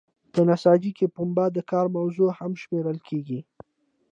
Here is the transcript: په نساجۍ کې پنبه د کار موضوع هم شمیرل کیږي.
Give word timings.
په 0.33 0.39
نساجۍ 0.49 0.91
کې 0.97 1.07
پنبه 1.15 1.45
د 1.53 1.57
کار 1.71 1.85
موضوع 1.97 2.29
هم 2.39 2.51
شمیرل 2.61 2.97
کیږي. 3.07 3.39